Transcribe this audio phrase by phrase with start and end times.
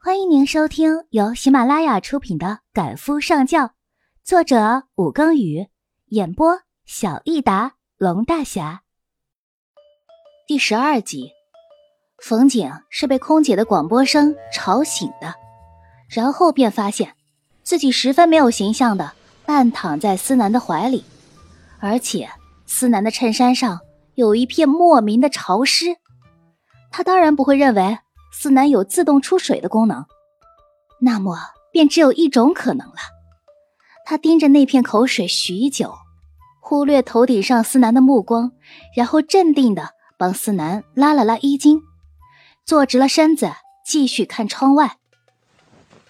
[0.00, 3.64] 欢迎您收听由喜马拉雅出品的《赶夫上轿》，
[4.22, 5.66] 作者武庚宇，
[6.06, 8.82] 演播小益达龙大侠。
[10.46, 11.32] 第十二集，
[12.22, 15.34] 冯景是被空姐的广播声吵醒的，
[16.08, 17.16] 然后便发现
[17.64, 19.12] 自己十分没有形象的
[19.44, 21.04] 半躺在思南的怀里，
[21.80, 22.30] 而且
[22.66, 23.80] 思南的衬衫上
[24.14, 25.86] 有一片莫名的潮湿。
[26.92, 27.98] 他当然不会认为。
[28.32, 30.04] 思南有自动出水的功能，
[31.00, 31.36] 那么
[31.72, 32.96] 便只有一种可能了。
[34.04, 35.94] 他盯着那片口水许久，
[36.60, 38.52] 忽略头顶上思南的目光，
[38.96, 41.82] 然后镇定的帮思南拉了拉衣襟，
[42.64, 43.50] 坐直了身子，
[43.84, 44.96] 继续看窗外。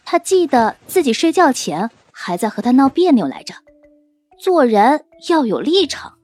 [0.05, 3.55] 他记得自己睡觉前还在和他闹别扭来着，
[4.39, 6.15] 做人要有立场。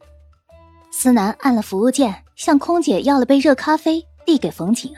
[0.90, 4.94] 思南按了服务键，向空姐要了杯热咖啡，递给冯景。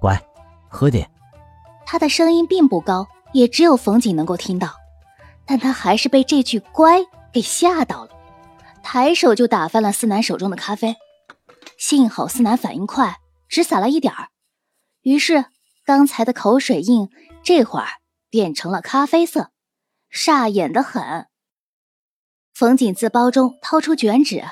[0.00, 0.20] 乖，
[0.68, 1.08] 喝点。
[1.84, 4.72] 他的声音并不高，也只有冯景能够听到，
[5.44, 7.00] 但他还是被这句“乖”
[7.32, 8.10] 给吓到了，
[8.82, 10.96] 抬手就打翻了思南手中的咖啡。
[11.76, 14.28] 幸好思南反应快，只洒了一点儿，
[15.02, 15.44] 于是
[15.84, 17.08] 刚才的口水印
[17.42, 17.86] 这会儿
[18.30, 19.50] 变成了咖啡色，
[20.12, 21.26] 煞眼的很。
[22.54, 24.44] 冯景自包中掏出卷纸，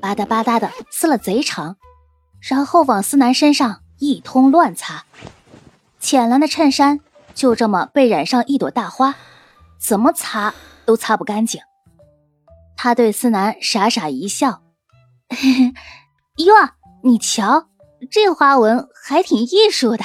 [0.00, 1.76] 吧嗒吧嗒的撕了贼长，
[2.40, 3.82] 然后往思南身上。
[4.00, 5.04] 一通乱擦，
[6.00, 7.00] 浅蓝的衬衫
[7.34, 9.14] 就这么被染上一朵大花，
[9.78, 10.54] 怎么擦
[10.86, 11.60] 都擦不干净。
[12.76, 14.62] 他对思南傻傻一笑
[16.38, 16.54] ：“哟，
[17.04, 17.68] 你瞧，
[18.10, 20.04] 这花纹还挺艺术的。”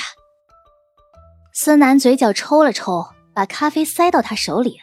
[1.53, 4.81] 思南嘴角抽了抽，把咖啡塞到他手里：“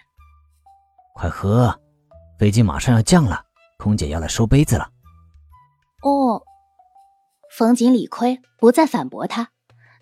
[1.15, 1.79] 快喝，
[2.39, 3.45] 飞机马上要降了，
[3.79, 4.89] 空姐要来收杯子了。”
[6.03, 6.43] 哦。
[7.55, 9.51] 冯景理亏，不再反驳他，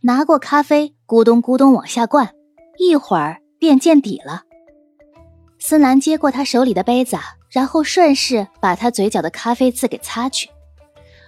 [0.02, 2.32] 拿过咖啡，咕咚咕咚往下灌，
[2.78, 4.44] 一会儿便见底了。
[5.58, 7.18] 思南接过他手里的杯子，
[7.50, 10.48] 然后顺势把他嘴角的咖啡渍给擦去。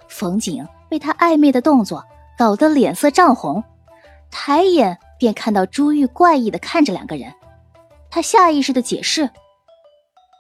[0.09, 2.05] 冯景被他暧昧的动作
[2.39, 3.65] 搞得脸色涨红，
[4.31, 7.34] 抬眼便看到朱玉怪异的看着两个人，
[8.12, 9.28] 他下意识的解释：“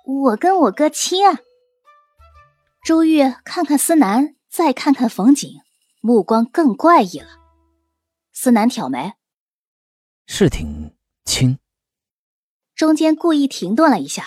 [0.06, 1.40] 我跟我哥亲啊。”
[2.86, 5.50] 朱玉看看思南，再看看冯景。
[6.04, 7.28] 目光更怪异了，
[8.32, 9.12] 思南挑眉，
[10.26, 11.60] 是挺轻。
[12.74, 14.24] 中间故意停顿了一下，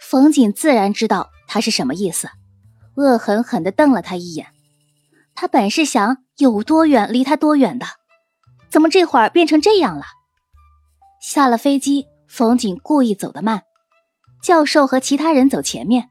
[0.00, 2.30] 冯景自然知道他是什么意思，
[2.96, 4.54] 恶狠狠地瞪了他一眼。
[5.34, 7.84] 他本是想有多远离他多远的，
[8.70, 10.06] 怎么这会儿变成这样了？
[11.20, 13.64] 下了飞机，冯景故意走得慢，
[14.42, 16.08] 教授和其他人走前面，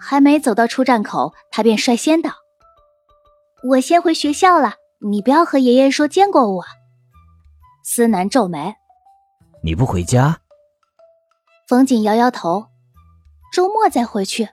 [0.00, 2.45] 还没走到出站口，他便率先到。
[3.68, 6.64] 我先回学校了，你不要和爷爷说见过我。
[7.82, 8.76] 思南皱眉，
[9.60, 10.38] 你不回家？
[11.66, 12.66] 冯景摇摇头，
[13.52, 14.48] 周末再回去。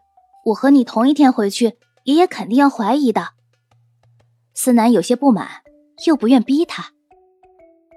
[0.46, 3.30] 我和你同一天回去，爷爷肯定要怀疑的。
[4.56, 5.48] 思南有些不满，
[6.08, 6.84] 又不愿逼他。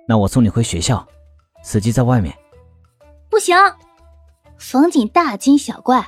[0.07, 1.07] 那我送你回学校，
[1.63, 2.37] 司机在外面。
[3.31, 3.57] 不行！
[4.59, 6.07] 冯景大惊小怪，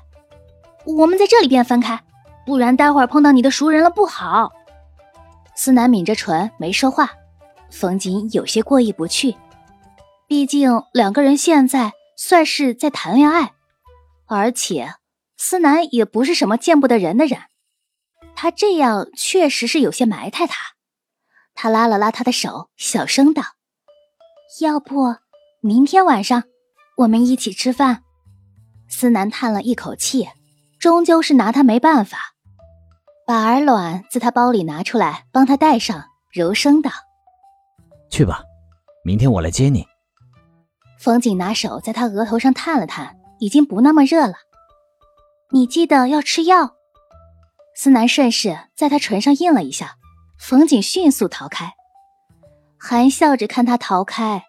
[0.84, 1.98] 我们在这里便分开，
[2.44, 4.52] 不然待会儿碰到你的熟人了不好。
[5.60, 7.10] 思南抿着唇没说话，
[7.68, 9.34] 冯瑾有些过意不去。
[10.28, 13.54] 毕竟两个人现在算是在谈恋爱，
[14.26, 14.94] 而且
[15.36, 17.40] 思南也不是什么见不得人的人，
[18.36, 20.76] 他这样确实是有些埋汰他。
[21.56, 23.42] 他拉了拉他的手，小声道
[24.62, 25.16] ：“要不
[25.60, 26.44] 明天晚上
[26.98, 28.04] 我们一起吃饭？”
[28.88, 30.28] 思南叹了一口气，
[30.78, 32.36] 终究是拿他没办法。
[33.28, 36.90] 把耳卵自他包里拿出来，帮他戴上，柔声道
[38.08, 38.42] ：“去吧，
[39.04, 39.86] 明天我来接你。”
[40.98, 44.32] 冯景拿手在他额头上探了探，已经不那么热了。
[45.50, 46.74] 你记得要吃药。
[47.76, 49.96] 思南顺势在他唇上印了一下，
[50.38, 51.74] 冯景迅速逃开，
[52.78, 54.42] 含笑着看他逃开。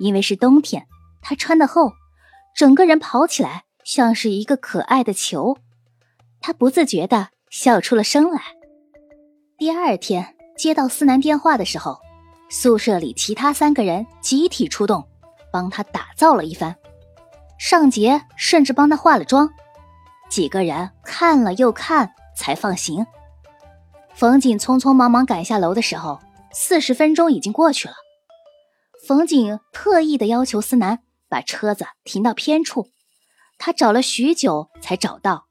[0.00, 0.88] 因为是冬天，
[1.22, 1.92] 他穿的厚，
[2.56, 5.56] 整个人跑起来像是一个可爱的球。
[6.40, 7.28] 他不自觉的。
[7.54, 8.42] 笑出了声来。
[9.56, 12.00] 第二天接到思南电话的时候，
[12.50, 15.06] 宿舍里其他三个人集体出动，
[15.52, 16.74] 帮他打造了一番。
[17.56, 19.48] 尚杰甚至帮他化了妆。
[20.28, 23.06] 几个人看了又看，才放行。
[24.14, 26.18] 冯景匆匆忙忙赶下楼的时候，
[26.52, 27.94] 四十分钟已经过去了。
[29.06, 32.88] 冯景特意的要求思南把车子停到偏处，
[33.58, 35.46] 他找了许久才找到。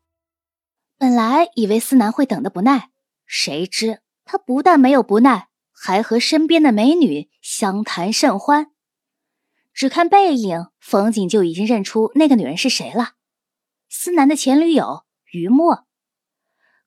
[0.98, 2.90] 本来以为思南会等得不耐，
[3.26, 8.72] 谁知他不但没有不耐，还和身边的美女相谈甚欢。
[9.74, 13.14] 只看背影，冯景就已经认出那个女人是谁了。
[13.90, 15.86] 思南的前女友于墨。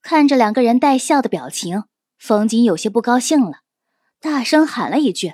[0.01, 1.83] 看着两个人带笑的表情，
[2.17, 3.59] 冯景有些不高兴了，
[4.21, 5.33] 大声喊了一句：“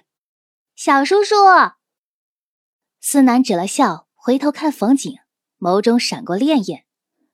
[0.75, 1.35] 小叔叔！”
[2.99, 5.17] 思南止了笑，回头看冯景，
[5.59, 6.83] 眸中闪过潋滟，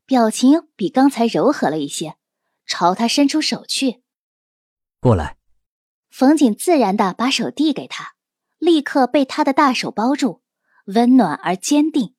[0.09, 2.15] 表情比刚才柔和了一些，
[2.65, 4.01] 朝他伸出手去
[4.99, 5.37] ：“过来。”
[6.09, 8.15] 冯景自然的把手递给他，
[8.57, 10.41] 立刻被他的大手包住，
[10.85, 12.15] 温暖而坚定。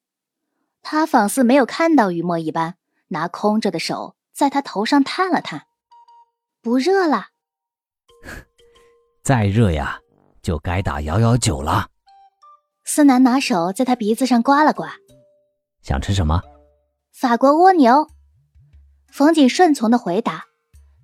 [0.82, 2.76] 他仿似没有看到雨墨一般，
[3.08, 5.66] 拿空着的手在他头上探了探，
[6.62, 7.30] 不热了。
[9.24, 9.98] 再热呀，
[10.40, 11.88] 就该打幺幺九了。
[12.84, 14.94] 思南拿手在他鼻子上刮了刮，
[15.82, 16.40] 想吃什么？
[17.12, 18.08] 法国蜗牛。
[19.12, 20.44] 冯景顺从的回答。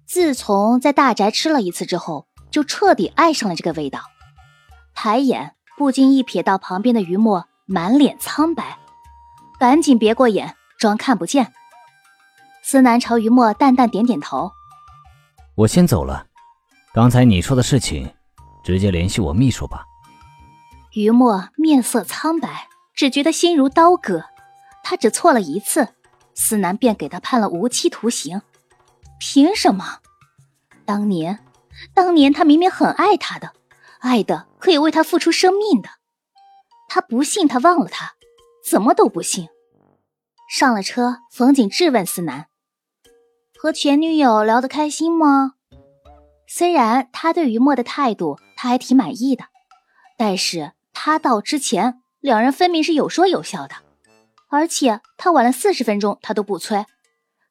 [0.07, 2.27] 自从在大宅吃了一次之后。
[2.49, 4.01] 就彻底爱上了这个味道，
[4.95, 8.79] 抬眼不经意瞥到旁边的于墨满脸苍白，
[9.59, 11.53] 赶紧别过眼，装看不见。
[12.63, 14.53] 思南朝于墨淡淡点点头
[15.55, 16.29] ：“我先走了，
[16.95, 18.11] 刚才你说的事情，
[18.65, 19.85] 直接联系我秘书吧。”
[20.97, 24.25] 于墨面色苍白，只觉得心如刀割。
[24.89, 25.89] 他只错了一次，
[26.33, 28.41] 思南便给他判了无期徒刑，
[29.19, 29.99] 凭什么？
[30.85, 31.41] 当年。
[31.93, 33.53] 当年他明明很爱她的，
[33.99, 35.89] 爱的可以为他付出生命的。
[36.89, 38.15] 他不信他忘了他，
[38.65, 39.49] 怎么都不信。
[40.49, 42.47] 上了车，冯景质问思南
[43.59, 45.55] ：“和前女友聊得开心吗？”
[46.47, 49.47] 虽然他对于墨的态度他还挺满意的，
[50.17, 53.75] 但是他到之前两人分明是有说有笑的，
[54.49, 56.87] 而且他晚了四十分钟他都不催，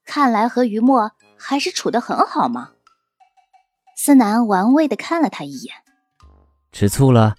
[0.05, 2.71] 看来和于墨还是处得很好嘛。
[3.97, 5.75] 思南玩味的看了他一眼，
[6.71, 7.35] 吃醋了？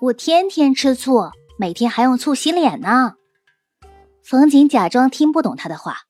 [0.00, 3.14] 我天天吃醋，每天还用醋洗脸呢。
[4.22, 6.02] 冯瑾假装听不懂他的话，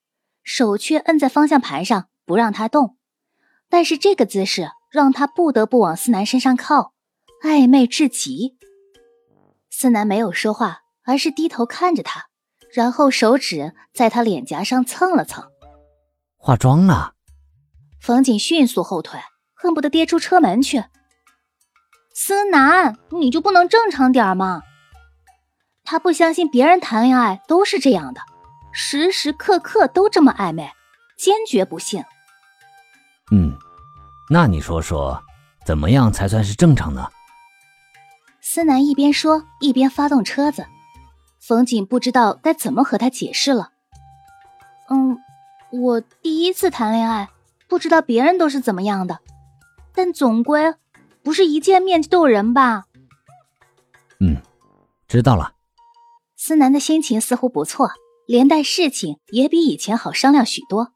[0.42, 2.96] 手却摁在方向盘上不让他动，
[3.68, 6.94] 但是这个姿势让他不得不往思南身上靠，
[7.42, 8.56] 暧昧至极。
[9.68, 12.26] 思南没有说话，而是低头看着他，
[12.72, 15.44] 然后手指在他脸颊上蹭了蹭。
[16.36, 17.12] 化妆呢？
[18.00, 19.20] 冯景迅速后退，
[19.54, 20.84] 恨不得跌出车门去。
[22.14, 24.62] 思南，你就不能正常点吗？
[25.84, 28.20] 他不相信别人谈恋爱都是这样的，
[28.72, 30.70] 时时刻刻都这么暧昧，
[31.18, 32.02] 坚决不信。
[33.32, 33.56] 嗯，
[34.30, 35.22] 那你说说，
[35.66, 37.08] 怎么样才算是正常呢？
[38.40, 40.66] 思南一边说一边发动车子，
[41.46, 43.72] 冯景不知道该怎么和他解释了。
[44.88, 45.18] 嗯，
[45.70, 47.28] 我第一次谈恋爱。
[47.66, 49.18] 不知道别人都是怎么样的，
[49.94, 50.74] 但总归
[51.22, 52.84] 不是一见面就逗人吧？
[54.20, 54.36] 嗯，
[55.08, 55.54] 知道了。
[56.36, 57.90] 思南的心情似乎不错，
[58.26, 60.92] 连带事情也比以前好商量许多。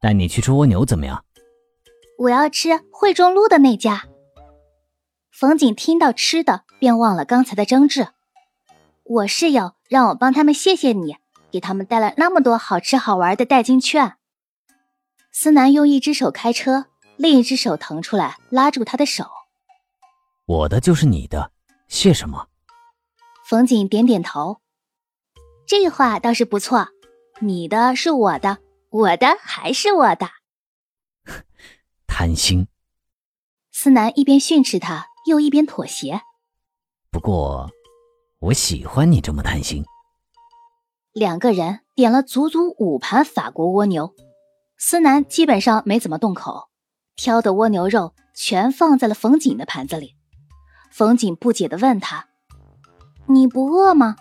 [0.00, 1.24] 带你去吃蜗牛怎么样？
[2.18, 4.04] 我要吃惠中路的那家。
[5.32, 8.08] 冯景听到吃的，便忘了刚才的争执。
[9.12, 11.18] 我室友让我帮他们谢谢你，
[11.50, 14.16] 给他们带了那么多好吃好玩的代金券。
[15.30, 16.86] 思南用一只手开车，
[17.16, 19.26] 另一只手腾出来拉住他的手。
[20.46, 21.52] 我的就是你的，
[21.88, 22.48] 谢什么？
[23.44, 24.62] 冯景点点头。
[25.66, 26.88] 这话倒是不错，
[27.40, 30.30] 你的是我的，我的还是我的。
[32.08, 32.66] 贪心。
[33.72, 36.22] 思南一边训斥他，又一边妥协。
[37.10, 37.70] 不过，
[38.42, 39.84] 我喜欢你这么贪心。
[41.12, 44.12] 两个人点了足足五盘法国蜗牛。
[44.76, 46.68] 思南基本上没怎么动口，
[47.14, 50.16] 挑的蜗牛肉全放在了冯锦的盘子里。
[50.90, 52.26] 冯锦不解地问他
[53.28, 54.16] ：“你不饿吗？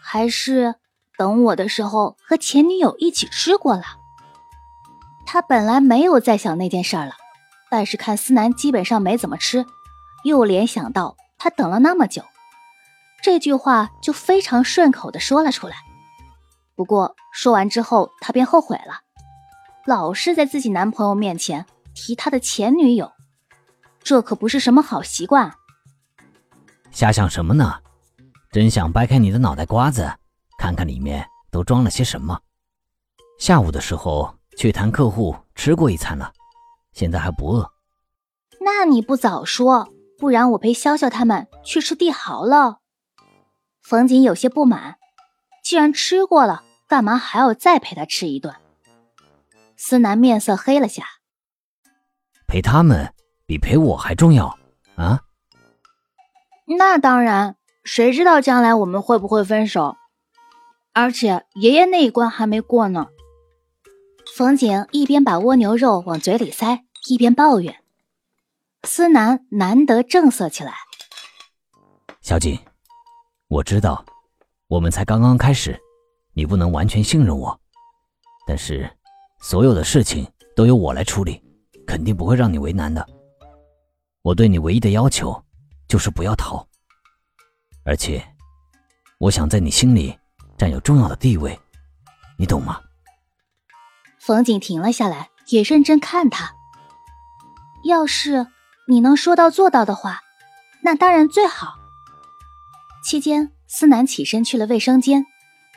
[0.00, 0.76] 还是
[1.18, 3.82] 等我的时候和前女友一起吃过了？”
[5.26, 7.12] 他本来没有再想那件事了，
[7.70, 9.66] 但是看思南基本上没怎么吃，
[10.24, 12.22] 又联想到他等了那么久，
[13.26, 15.74] 这句话就非常顺口的说了出来。
[16.76, 19.00] 不过说完之后，他便后悔了。
[19.84, 23.10] 老是在自己男朋友面前提他的前女友，
[23.98, 25.52] 这可不是什么好习惯。
[26.92, 27.80] 瞎想什么呢？
[28.52, 30.08] 真想掰开你的脑袋瓜子，
[30.56, 32.38] 看看里面都装了些什么。
[33.40, 36.32] 下午的时候去谈客户，吃过一餐了，
[36.92, 37.68] 现在还不饿。
[38.60, 42.78] 那你不早说，不然我陪潇潇他们去吃帝豪了。
[43.88, 44.96] 冯瑾有些不满，
[45.62, 48.56] 既然吃过了，干嘛还要再陪他吃一顿？
[49.76, 51.04] 思南面色黑了下，
[52.48, 53.14] 陪他们
[53.46, 54.58] 比陪我还重要
[54.96, 55.20] 啊！
[56.66, 59.96] 那当然，谁知道将来我们会不会分手？
[60.92, 63.06] 而且爷爷那一关还没过呢。
[64.34, 67.80] 冯景一边把蜗牛肉往嘴里塞，一边抱怨。
[68.82, 70.74] 思南难得正色起来
[72.20, 72.58] ：“小景，
[73.48, 74.04] 我知道，
[74.66, 75.80] 我们才刚刚开始，
[76.34, 77.58] 你不能完全信任我。
[78.44, 78.90] 但是，
[79.40, 81.40] 所有的事情都由我来处理，
[81.86, 83.06] 肯定不会让你为难的。
[84.22, 85.40] 我对你唯一的要求，
[85.86, 86.66] 就是不要逃。
[87.84, 88.20] 而且，
[89.18, 90.18] 我想在你心里
[90.58, 91.56] 占有重要的地位，
[92.36, 92.80] 你懂吗？”
[94.18, 96.52] 冯景停了下来，也认真看他。
[97.84, 98.48] 要是
[98.88, 100.22] 你能说到做到的话，
[100.82, 101.85] 那当然最好。
[103.06, 105.24] 期间，思南起身去了卫生间，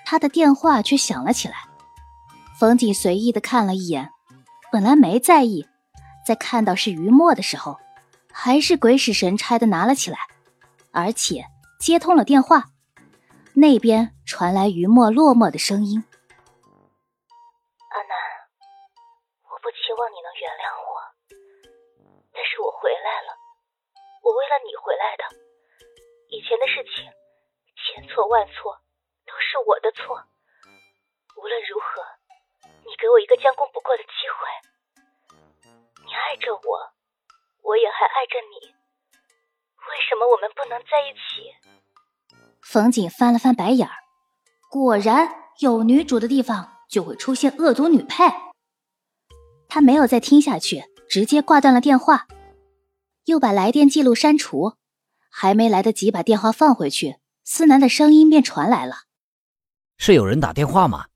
[0.03, 1.57] 他的电话却响了起来。
[2.59, 4.09] 冯景随意的看了一眼，
[4.71, 5.67] 本来没在意，
[6.25, 7.77] 在看到是于墨的时候，
[8.33, 10.17] 还是鬼使神差的拿了起来，
[10.91, 11.45] 而且
[11.79, 12.63] 接通了电话。
[13.53, 16.03] 那边传来于墨落寞的声音。
[17.93, 18.17] 阿南，
[19.45, 20.97] 我不期望你能原谅我，
[22.33, 23.37] 但是我回来了，
[24.23, 25.45] 我为了你回来的。
[26.31, 27.09] 以前的事情，
[27.89, 28.77] 千错万错，
[29.25, 30.21] 都是我的错。
[31.35, 32.05] 无论如何，
[32.85, 34.45] 你给我一个将功补过的机会。
[36.05, 36.61] 你爱着我，
[37.63, 41.49] 我也还爱着你，为什么我们不能在一起？
[42.61, 43.95] 冯锦翻了翻白眼儿，
[44.69, 48.25] 果然有女主的地方就会出现恶毒女配。
[49.67, 52.27] 他没有再听下去，直接挂断了电话，
[53.25, 54.77] 又把来电记录删除。
[55.31, 57.18] 还没来得及把电话放回去，
[57.51, 59.05] 思南的声音便传来了
[59.97, 61.07] ：“是有人打电话吗？”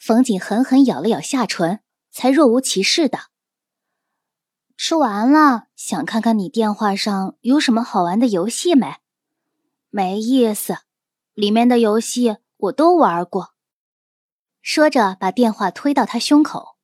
[0.00, 3.18] 冯景狠狠咬了咬下唇，才若无其事的
[4.78, 8.96] ：“吃完了，想看看你电话上有什么好玩的游戏没？
[9.90, 10.78] 没意思，
[11.34, 13.52] 里面的游戏我都玩过。”
[14.62, 16.78] 说着，把电话推到他胸口。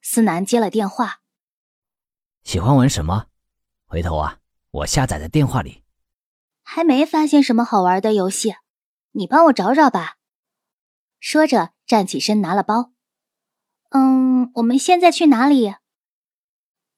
[0.00, 1.20] 思南接了电话，
[2.44, 3.26] 喜欢玩什么？
[3.86, 4.38] 回头啊，
[4.70, 5.82] 我下载在电话里。
[6.64, 8.56] 还没发现什么好玩的游戏，
[9.12, 10.16] 你帮我找找吧。
[11.20, 12.90] 说着，站起身拿了包。
[13.90, 15.76] 嗯，我们现在去哪里？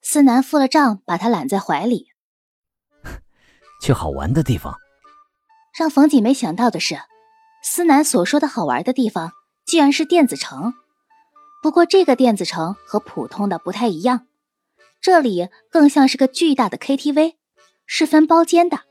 [0.01, 2.07] 思南付了账，把他揽在怀里。
[3.81, 4.79] 去好玩的地方。
[5.77, 6.99] 让冯锦没想到的是，
[7.61, 9.33] 思南所说的好玩的地方，
[9.65, 10.73] 居然是电子城。
[11.61, 14.27] 不过，这个电子城和普通的不太一样，
[14.99, 17.35] 这里更像是个巨大的 KTV，
[17.85, 18.85] 是分包间的，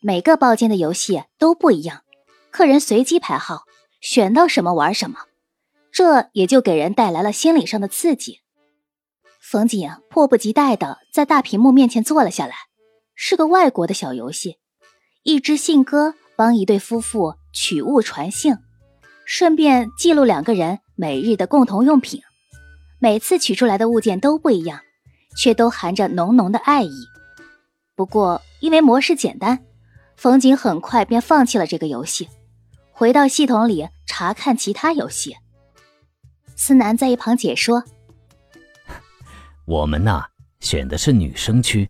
[0.00, 2.02] 每个包间的游戏都不一样，
[2.50, 3.64] 客人随机排号，
[4.00, 5.18] 选到什么玩什么，
[5.90, 8.40] 这也就给人带来了心理上的刺激。
[9.40, 12.54] 冯景迫不及待地在大屏幕面前坐了下来，
[13.14, 14.58] 是个外国的小游戏，
[15.22, 18.54] 一只信鸽帮一对夫妇取物传信，
[19.24, 20.80] 顺便记录两个人。
[21.00, 22.22] 每日的共同用品，
[22.98, 24.80] 每次取出来的物件都不一样，
[25.36, 26.90] 却都含着浓浓的爱意。
[27.94, 29.60] 不过，因为模式简单，
[30.18, 32.28] 冯景很快便放弃了这个游戏，
[32.90, 35.36] 回到系统里查看其他游戏。
[36.56, 37.84] 思南在一旁解说
[39.64, 40.24] ：“我们呢，
[40.58, 41.88] 选的是女生区。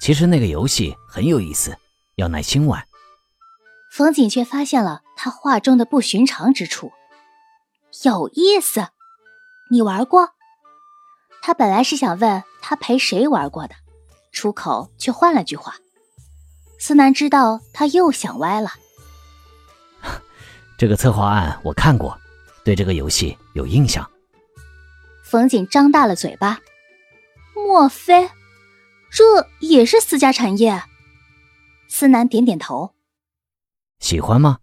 [0.00, 1.76] 其实那个游戏很有意思，
[2.14, 2.86] 要耐心玩。”
[3.90, 6.92] 冯景却发现了他话中的不寻常之处。
[8.04, 8.86] 有意思，
[9.72, 10.30] 你玩过？
[11.42, 13.74] 他本来是想问他陪谁玩过的，
[14.30, 15.74] 出口却换了句话。
[16.78, 18.70] 思南知道他又想歪了。
[20.78, 22.18] 这个策划案我看过，
[22.64, 24.08] 对这个游戏有印象。
[25.24, 26.60] 冯景张大了嘴巴，
[27.54, 28.30] 莫非
[29.10, 30.82] 这也是私家产业？
[31.88, 32.94] 思南点点头。
[33.98, 34.58] 喜欢吗？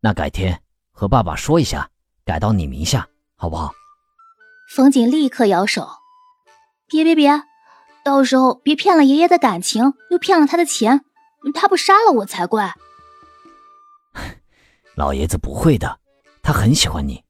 [0.00, 1.90] 那改天和爸爸说一下。
[2.26, 3.74] 改到你名下，好不好？
[4.74, 5.86] 冯景立刻摇手
[6.88, 7.42] ：“别别别，
[8.02, 11.04] 到时候别骗了爷爷的感情，又骗了他的钱，
[11.52, 12.74] 他不杀了我才怪。”
[14.96, 15.98] 老爷子不会的，
[16.42, 17.24] 他很喜欢你。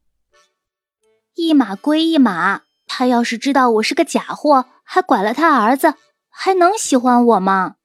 [1.35, 5.95] 一码归一码，他要是知道我是个假货，还拐了他儿子，
[6.29, 7.77] 还能喜欢我吗？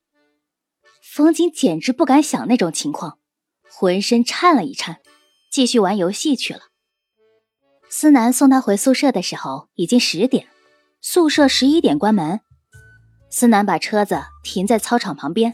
[1.01, 3.17] 冯景简直不敢想那种情况，
[3.71, 4.99] 浑身颤了一颤，
[5.49, 6.61] 继续玩游戏去了。
[7.89, 10.47] 思南送他回宿舍的时候已经十点，
[11.01, 12.41] 宿舍十一点关门。
[13.31, 15.53] 思南把车子停在操场旁边，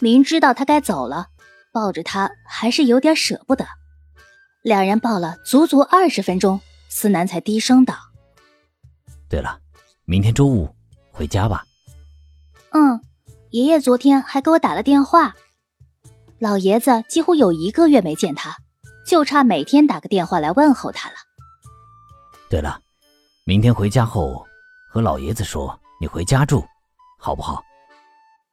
[0.00, 1.28] 明知道他该走了，
[1.72, 3.66] 抱着他还是有点舍不得。
[4.62, 7.94] 两人抱了足足二十分钟，思南才低声道
[9.28, 9.58] ：“对了，
[10.04, 10.68] 明天周五
[11.10, 11.64] 回家吧。
[12.70, 13.00] ”“嗯，
[13.50, 15.34] 爷爷昨天还给我打了电话。”
[16.38, 18.56] 老爷子几乎有一个月没见他，
[19.06, 21.16] 就差每天打个电话来问候他了。
[22.48, 22.80] 对了，
[23.44, 24.46] 明天回家后
[24.88, 26.64] 和老爷子说你回家住，
[27.18, 27.60] 好不好？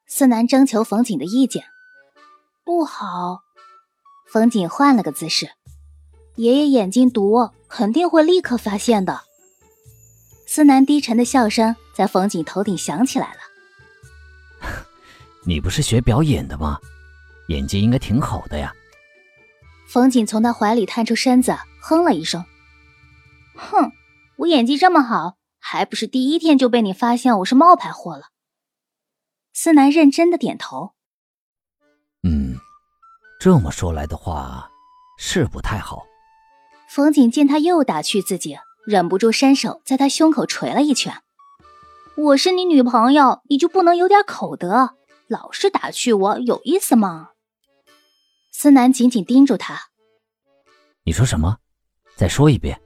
[0.08, 1.66] 思南征求冯锦的意见。
[2.64, 3.42] 不好，
[4.28, 5.50] 冯锦换了个姿势。
[6.36, 9.22] 爷爷眼睛毒，肯定会立刻发现的。
[10.48, 13.40] 思南低沉的笑声在冯锦头顶响起来了。
[15.46, 16.80] 你不是学表演的吗？
[17.50, 18.74] 演技应该挺好的呀。
[19.88, 22.44] 冯锦从他怀里探出身子，哼了一声
[23.56, 23.92] ：“哼，
[24.38, 28.24] 我演技这么好，还不是第一天就被你发现我是冒牌货了？”
[29.58, 30.92] 思南认真的点头
[32.28, 32.60] ：“嗯，
[33.40, 34.70] 这么说来的话，
[35.18, 36.06] 是不太好。”
[36.90, 41.22] 冯景见他又打趣自己，忍不住伸手在他胸口捶了一拳
[42.18, 44.98] ：“我是你女朋友，你就不能有点口德？
[45.28, 47.30] 老是打趣我，有意思吗？”
[48.52, 49.84] 思南紧紧盯住他
[51.06, 51.60] ：“你说什么？
[52.18, 52.82] 再说一遍。”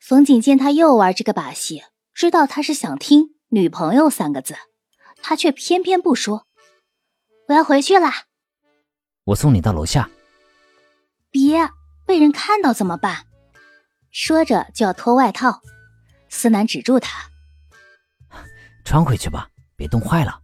[0.00, 1.82] 冯景见他又玩这个把戏，
[2.14, 4.56] 知道他是想听“女朋友”三个字，
[5.22, 6.46] 他却偏偏不说
[7.48, 8.10] ：“我要回去了。”
[9.24, 10.08] 我送你到楼下。
[11.30, 11.68] 别。
[12.06, 13.26] 被人看到怎么办？
[14.10, 15.60] 说着就要脱外套，
[16.30, 17.28] 思南止住他
[18.82, 20.40] ：“穿回去吧，别冻坏了。”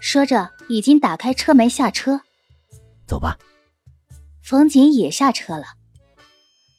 [0.00, 2.20] 说着已经打开车门下车。
[3.08, 3.36] 走吧。
[4.40, 5.64] 冯锦也下车了。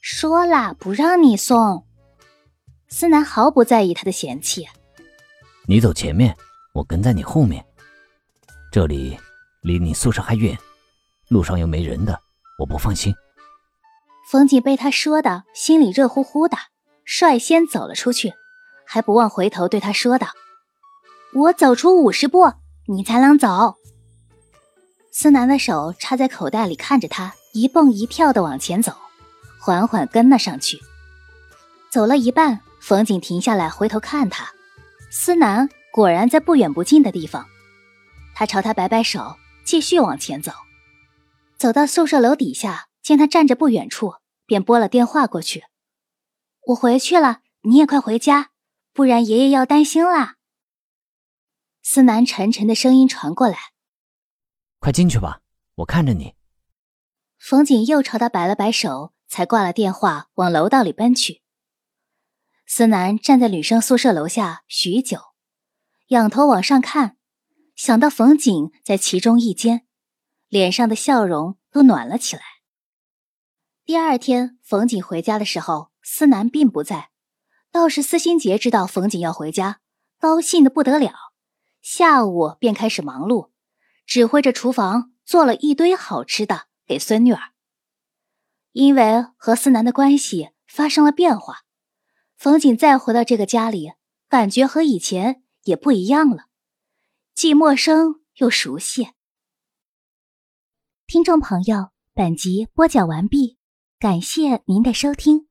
[0.00, 1.86] 说了，不让你送。
[2.88, 4.66] 思南毫不在意他的嫌弃。
[5.66, 6.34] 你走前面，
[6.72, 7.64] 我跟在你后面。
[8.72, 9.18] 这里
[9.62, 10.56] 离你宿舍还远，
[11.28, 12.20] 路上又没人的，
[12.58, 13.14] 我不放心。
[14.28, 16.56] 冯锦被他说的心里热乎乎的，
[17.04, 18.32] 率先走了出去，
[18.86, 20.28] 还不忘回头对他说道
[21.34, 22.52] ：“我走出五十步，
[22.86, 23.74] 你才能走。”
[25.10, 28.92] 思南的手插在口袋里，看着他一蹦一跳的往前走，
[29.58, 30.78] 缓缓跟了上去。
[31.90, 34.48] 走了一半，冯锦停下来回头看他，
[35.10, 37.48] 思南果然在不远不近的地方。
[38.34, 40.52] 他朝他摆摆手，继续往前走。
[41.56, 44.14] 走到宿舍楼底下，见他站着不远处。
[44.46, 45.62] 便拨了电话过去。
[46.66, 48.50] 我回去了，你也快回家，
[48.92, 50.38] 不然爷爷要担心啦。
[51.84, 53.56] 思南沉沉的声音传过来
[54.80, 55.42] ：“快进去吧，
[55.76, 56.34] 我看着你。”
[57.38, 61.42] 冯锦又朝他摆了摆手，才挂了电话，往楼道里奔去。
[62.66, 65.29] 思南站在女生宿舍楼下许久，
[66.10, 67.16] 仰头往上看，
[67.76, 69.86] 想到冯锦在其中一间，
[70.48, 72.42] 脸上的笑容都暖了起来。
[73.84, 77.10] 第二天，冯锦回家的时候，思南并不在。
[77.70, 79.82] 倒是司心杰知道冯锦要回家，
[80.18, 81.12] 高兴的不得了。
[81.80, 83.50] 下午便开始忙碌，
[84.04, 87.52] 指挥着厨房做了一堆好吃的给孙女儿。
[88.72, 91.58] 因为和思南的关系发生了变化，
[92.36, 93.92] 冯锦再回到这个家里，
[94.28, 96.44] 感觉和以前也不一样了，
[97.34, 99.08] 既陌生又熟悉。
[101.06, 103.58] 听众朋友，本集播讲完毕。
[103.98, 105.49] 感谢您的收听。